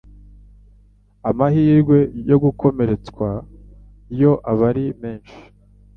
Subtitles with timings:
[1.29, 1.97] amahirwe
[2.29, 3.27] yo gukomeretswa
[4.21, 5.37] yo aba ari menshi.